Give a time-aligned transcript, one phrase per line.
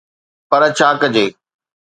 [0.49, 1.25] پر ڇا ڪجي؟